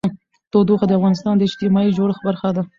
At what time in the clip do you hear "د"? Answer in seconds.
0.87-0.91, 1.37-1.41